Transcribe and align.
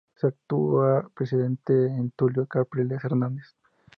Su 0.15 0.25
actual 0.25 1.11
presidente 1.13 1.85
es 1.85 2.11
Tulio 2.15 2.47
Capriles 2.47 3.03
Hernández. 3.03 3.55